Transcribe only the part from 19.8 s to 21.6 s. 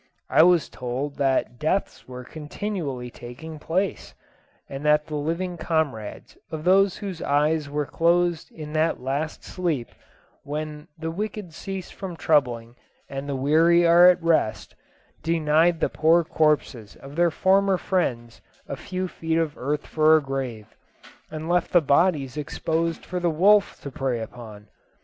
for a grave, and